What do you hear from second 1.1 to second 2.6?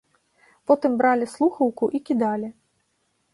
слухаўку і кідалі.